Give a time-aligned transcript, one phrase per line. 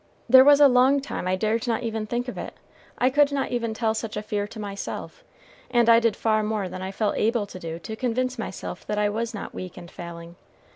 [0.27, 2.55] There was a long time I dared not even think of it;
[2.97, 5.23] I could not even tell such a fear to myself;
[5.69, 8.97] and I did far more than I felt able to do to convince myself that
[8.97, 10.37] I was not weak and failing.